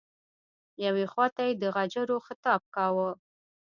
[0.85, 3.09] یوې خواته یې د غجرو خطاب کاوه.